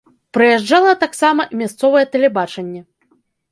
Прыязджала 0.37 0.93
таксама 1.03 1.45
і 1.51 1.61
мясцовае 1.61 2.03
тэлебачанне. 2.17 2.81